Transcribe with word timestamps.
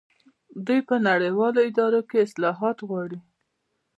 دوی 0.65 0.79
په 0.89 0.95
نړیوالو 1.07 1.59
ادارو 1.69 2.01
کې 2.09 2.23
اصلاحات 2.25 2.77
غواړي. 2.87 3.19